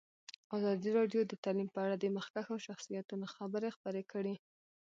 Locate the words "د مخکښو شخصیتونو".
1.99-3.25